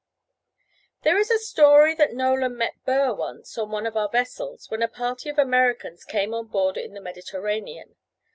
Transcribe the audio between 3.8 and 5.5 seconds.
of our vessels, when a party of